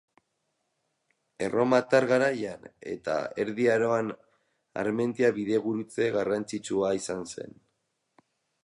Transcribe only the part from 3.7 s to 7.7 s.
Aroan Armentia bidegurutze garrantzitsua izan zen.